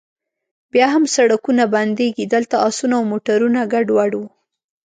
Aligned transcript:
بیا 0.73 0.87
هم 0.95 1.03
سړکونه 1.15 1.63
بندیږي، 1.75 2.23
دلته 2.33 2.55
اسونه 2.67 2.93
او 2.99 3.03
موټرونه 3.11 3.59
ګډوډ 3.73 4.11
و. 4.17 4.21